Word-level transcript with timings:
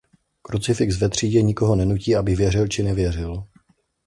Krucifix 0.41 0.99
ve 1.01 1.09
třídě 1.09 1.41
nikoho 1.41 1.75
nenutí, 1.75 2.15
aby 2.15 2.35
věřil 2.35 2.67
či 2.67 2.83
nevěřil. 2.83 3.43